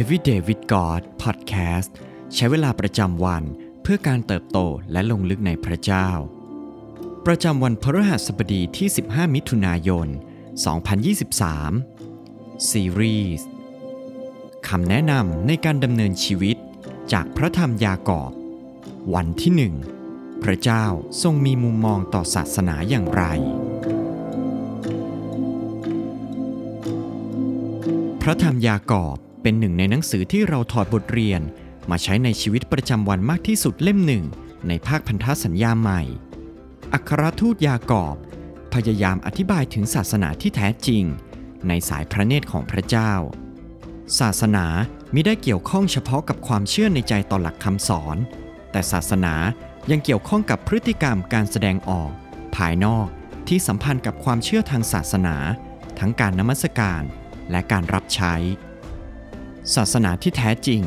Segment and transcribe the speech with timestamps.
[0.00, 1.90] Everyday with God Podcast
[2.34, 3.44] ใช้เวลาประจำวัน
[3.82, 4.58] เพื่อการเติบโต
[4.92, 6.08] และลงลึกในพระเจ้า
[7.26, 10.08] ประจำวันพฤหัสบดีที่ 15 มิถุนายน
[11.78, 13.46] 2023 ซีรีส์
[14.68, 16.56] คำแนะนำในการดำเนินชีวิต
[17.12, 18.32] จากพระธรรมยากอบ
[19.14, 19.74] วันที่หนึ่ง
[20.44, 20.84] พระเจ้า
[21.22, 23.22] ทรงมีมุมมองต่อศาสนาอย่างไร
[28.22, 31.40] พระธรรมยากอบเป็นหนึ่งในหนังสือที่เราถอดบทเรียน
[31.90, 34.24] มาใช้ในชีวิตประจำวันมากที่สุดเล่มหนึ่ง
[34.68, 36.02] ในภาคพันธสัญญาใหม่
[36.92, 38.16] อัครทูตยากอบ
[38.74, 41.04] พยายามอธิบายถึงศาสนาที่แท้จริง
[41.68, 43.12] ในสายพระเนตรของพระเจ้า
[44.18, 44.66] ศาสนา
[45.14, 48.16] มิได้เกี่ยวข้องเฉพาะกับความเชื่อในใจต่อหลักคำสอน
[48.70, 49.34] แต่ศาสนา
[49.90, 52.10] ยังเกี่ยวข้องกับพฤติกรรมการแสดงออก
[52.56, 53.06] ภายนอก
[53.48, 55.36] ที่สัมพันธ์กับความเชื่อทางศาสนา
[55.98, 57.02] ทั้งการนมัสการ
[57.50, 58.34] และการรับใช้
[59.74, 60.82] ศาสนาที่แท้จริง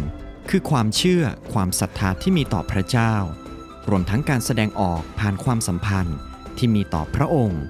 [0.50, 3.16] คือความเชื่อความศรัทธาที่มีต่อพระเจ้า
[3.90, 6.18] รวมทั้งการแสดงออกผ่านความสัมพันธ์
[6.58, 7.64] ที่มีต่อพระองค์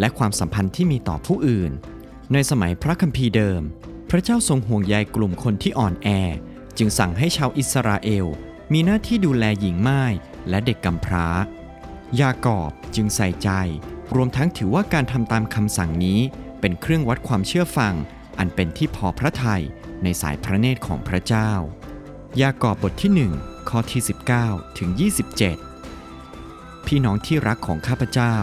[0.00, 1.72] และความสัมพันธ์ที่มีต่อผู้อื่น
[2.32, 3.62] ในสมัยพระคัมภีร์เดิม
[4.10, 6.08] พระเจ้าทรงห่วงใยกลุ่มคนที่อ่อนแอ
[6.78, 8.26] จึงสั่งให้ชาวอิสราเอล
[8.72, 10.14] มีหน้าที่ดูแลหญิงม่าย
[10.48, 11.28] และเด็กกำพร้า
[12.20, 13.50] ยากอบจึงใส่ใจ
[14.14, 16.20] รวมทั้งถือว่าการทำตามคำสั่งนี้
[16.60, 17.94] เป็นเครื่องวัดความเชื่อฟัง
[18.38, 19.62] อันเป็นที่พอพระทัย
[20.02, 21.52] ในสายพระเนตรของพระเจ้า
[22.40, 24.02] ยากอบบทที่ 1 ข้อที่
[24.40, 24.90] 19 ถึง
[26.08, 28.36] 27 พี่น้องที่รักของข้าพเจ้า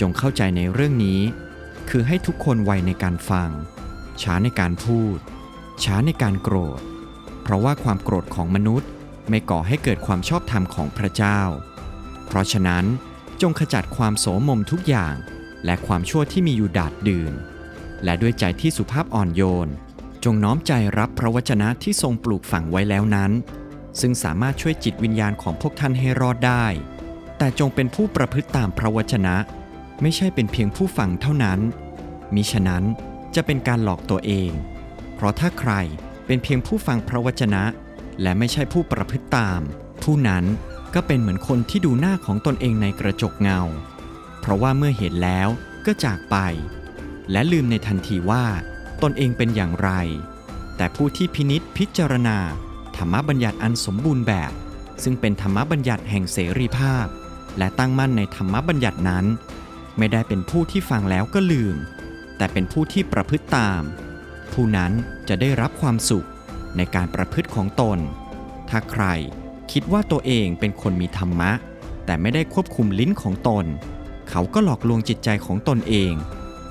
[0.00, 1.20] จงเข้าใจในเรื่องนี้
[1.88, 3.50] คือให้ทุกคนไวในการฟัง
[4.22, 5.18] ช้าในการพูด
[5.84, 6.80] ช้าในการโกรธ
[7.42, 8.88] เพราะว่าความโกรธของมนุษย์
[9.28, 11.40] ไม่ก่อให้เกิดความชอบธรรมของพระเจ้า
[12.26, 12.84] เพราะฉะนั้น
[13.42, 15.14] จงขจัดความโสมมทุกอย่าง
[15.64, 17.32] และความชั่วที่มีอยู่ดาดดื่น
[18.04, 19.68] และด้วยใจที่สุภาพอ่อนโยน
[20.24, 23.30] จงน้อมใจรับพระวจนะที่ทรงปลูกฝังไว้แล้วนั้น
[24.00, 26.66] ซึ่งสามารถช่วยจิตวิญญาณของพวกท่านให้รอดได้
[27.38, 29.34] แต่จงเป็นผู้ประพฤติตามพระวจนะ
[30.02, 31.58] ไม่ใช่เป็นเพียงผู้ฟังเท่านั้น
[32.34, 32.84] มิฉะนั้น
[33.34, 34.50] จะเป็นการหลอกตัวเอง
[35.14, 35.72] เพราะถ้าใคร
[36.26, 37.62] เป็นเพียงผู้ฟังพระวจนะ
[38.22, 39.60] และไม่ใช่ผู้ประพฤติตาม
[40.02, 40.44] ผู้นั้น
[40.94, 43.60] ก็เป็นเหมือนคนที่ดูหน้าของตนเองในกระจกเงา
[44.40, 45.48] เพราะว่าเมื่อเห็นแล้ว
[45.86, 46.36] ก็จากไป
[47.30, 48.44] และลืมในทันทีว่า
[49.02, 49.90] ตนเองเป็นอย่างไร
[50.76, 52.38] แต่ผู้ที่พินิษพิจารณา
[52.96, 54.52] ธรรมบัญญัติอันสมบูรณ์แบบ
[55.02, 57.06] ซึ่งเป็นธรรมบัญญัติแห่งเสรีภาพ
[57.58, 59.24] และตั้งมั่นในธรรมบัญญัตินั้น
[59.98, 61.76] ไม่ได้เป็นผู้ที่ฟังแล้วก็ลืม
[62.36, 63.82] แต่เป็นผู้ที่ประพฤติตาม
[64.52, 64.92] ผู้นั้น
[65.28, 66.26] จะได้รับความสุข
[66.76, 67.98] ในการประพฤติของตน
[68.70, 69.04] ถ้าใคร
[69.72, 71.50] คิดว่าตัวเองเป็นคนมีธรรมะ
[72.04, 73.64] แต่ไม่ได้ควบคุมลิ้นของตน
[74.30, 76.12] เขาก็หลอกลวงจิตใจของตนเอง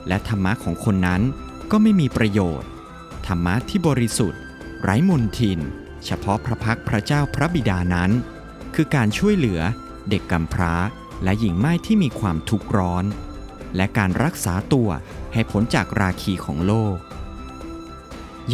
[0.08, 1.22] และธรรมะของคนนั้น
[1.72, 2.70] ก็ไม่มีประโยชน์
[3.28, 4.42] ธรรมะที่บริสุทธิ์
[4.82, 5.60] ไร้มนทิน
[6.06, 8.12] เฉพาะพระพักพระเจ้าพระบิดานั้น
[8.76, 9.62] คือการช่วยเหลือ
[10.10, 10.76] เด็กกำพร้า
[11.24, 13.06] และหญิงไม้ที่มีความทุกข์ร้อน
[13.76, 14.90] และการรักษาตัว
[15.34, 16.96] ให้พ้นจากราคีของโลก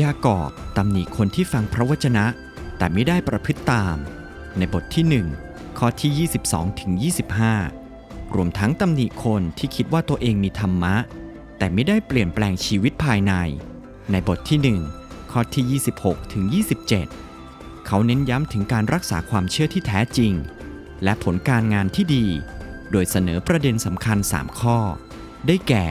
[0.01, 2.25] ยากอบตำหนิคนที่ฟังพระวจนะ
[2.77, 3.95] แต่ไม่ได้ประพฤติตาม
[4.57, 6.91] ในบทที่ 1 ข้อที่ 22ถึง
[7.63, 10.95] 25 รวมทั้งตำหนิคนที่คิดว่าตัวเองมีธรรมะ
[11.57, 13.33] แต่ไม่ได้เปลี่ยนแปลงชีวิตภายใน
[14.11, 16.43] ในบทที่ 1 ข้อที่ 26ถึง
[17.15, 20.33] 27 เขาเน้นย้ำถึงการรักษาความเชื่อที่แท้จริง
[21.03, 22.25] และผลการงานที่ดี
[22.91, 24.77] โดยเสนอประเด็นสำคัญ 3 ข้อ
[25.47, 25.87] ได้แก่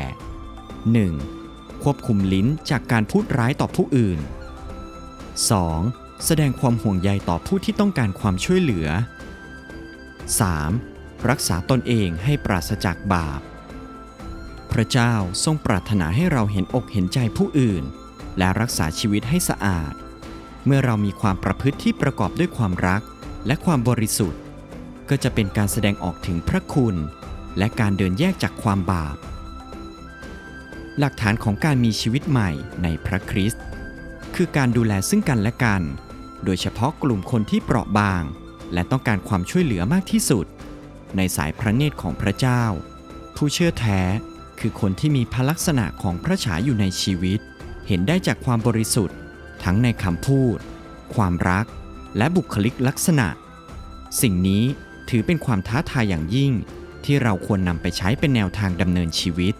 [0.92, 1.41] 1.
[1.82, 4.18] ควบคุมลิ้นจากการพูดร้ายต่อผู้อื่น
[5.46, 6.24] 2.
[6.26, 8.88] แสดงความห่วงใยต่อผู้ที่ต้องการความช่วยเหลือ
[10.48, 11.28] 3.
[11.30, 13.40] รักษาตนเองให้ปราศจากบาป
[14.72, 17.84] พระเจ้าทรงปรารถนาให้เราเห็นอกเห็นใจผู้อื่น
[18.38, 19.92] และรักษาชีวิตให้สะอาด
[20.64, 23.02] เมื่อเรามีความประพฤติที่ประกอบด้วยความรัก
[23.46, 24.40] และความบริสุทธิ์
[25.08, 26.96] ก็จะเป็นการแสดงออกถึงพระคุณ
[27.58, 29.16] และการเดินแยกจากความบาป
[30.98, 32.50] หลักฐานของการมีชีวิตใหม่
[32.82, 33.62] ในพระคริสต์
[34.34, 35.82] คือการดูแลซึ่งกันและกัน
[36.44, 38.22] โดยเฉพาะกลุ่มคนที่เปราะบาง
[38.72, 40.46] และต้องการความช่วยเหลือมากที่สุด
[41.16, 42.62] ในสายพระเนตรของพระเจ้า
[43.36, 44.00] ผู้เชื่อแท้
[44.60, 47.40] คือคนที่มีพลักษณะของพระฉายอยู่ในชีวิต
[47.86, 49.16] เห็นได้จากความบริสุทธิ์
[49.64, 50.58] ทั้งในคำพูด
[51.14, 51.66] ความรัก
[52.16, 53.28] และบุคลิกลักษณะ
[54.22, 54.64] สิ่งนี้
[55.10, 56.52] ถือเป็นความท้าทายอย่างยิ่ง
[57.04, 59.54] ที่เราควรนำไปใช้เป็นแนวทางดำเนินชีวิต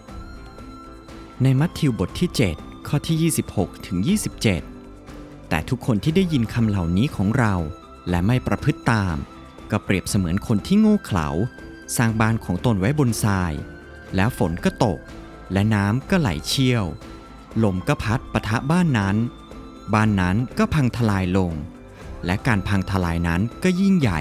[1.43, 3.99] ในมัทธิวบทที่ 7 ข้อที่ 26 ถึง
[4.75, 7.55] 27 แต่ทุกคนที่ได้ยินคำเหล่านี้ของเรา
[8.09, 9.17] และไม่ประพฤติตาม
[9.71, 11.29] ก็เปรียบเสมือนคนที่โง่เขลา
[11.97, 13.53] สร้างบ้านของตนไว้บนทราย
[14.15, 14.99] แล้วฝนก็ตก
[15.53, 16.85] และน้ำก็ไหลเชี่ยว
[17.63, 19.17] ลมก็พัดปะทะบ้านนั้น
[19.95, 21.53] บ้านนั้นก็พังทลายลง
[22.27, 24.21] และการพังทลายนั้นก็ยิ่งใหญ่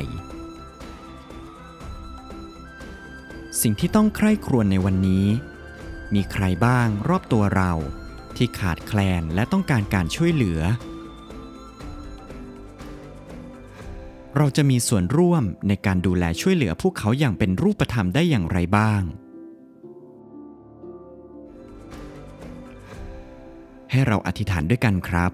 [3.62, 5.26] สิ่งที่ต้องใคร่ครวญในวันนี้
[6.14, 7.72] มีใครบ้างรอบตัวเรา
[8.36, 10.62] ที่ขาดแคลนและต้องการการช่วยเหลือ
[14.38, 19.02] เราจะมีส่วนร่วมในการดูแลช่วยเหลือพวกเขาอย่างเป็นรูปธรรมได้อย่างไรบ้าง
[23.92, 25.32] ให้เราอธิษฐานด้วยกันครับ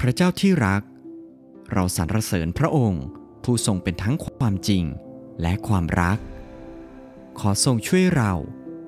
[0.00, 0.82] พระเจ้าที่รัก
[1.72, 3.04] เราสรรเสริญพระองค์
[3.44, 4.84] ผู้ทรงเป็นทั้งความจริง
[5.42, 6.18] และความรัก
[7.38, 8.32] ขอทรงช่วยเรา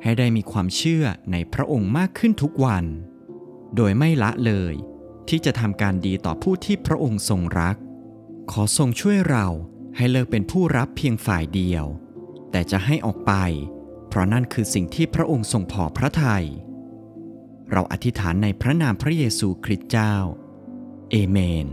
[0.03, 2.85] ให้ได้มีความเชื่อในพระองค์มากขึ้นทุกวัน
[3.77, 4.75] โดยไม่ละเลย
[5.29, 7.77] ที่จะทำการดีต่อผู้ที่พระองค์ทรงรัก
[8.53, 9.47] ขอทรงช่วยเรา
[9.97, 11.85] ให้เลิกเป็นผู้รับเพียงฝ่ายเดียว
[12.51, 13.33] แต่จะให้ออกไป
[14.09, 16.47] เพราะนั่นคือสิ่งที่พระองค์ทรงพอพระทยัย
[17.71, 20.15] เราอธิษฐานในพระนามพระเยซูคริสต์เจ้า
[21.11, 21.67] เอเมน